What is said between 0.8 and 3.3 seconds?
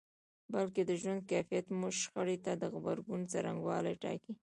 د ژوند کيفیت مو شخړې ته د غبرګون